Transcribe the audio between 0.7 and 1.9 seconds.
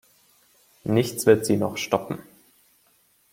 Nichts wird sie noch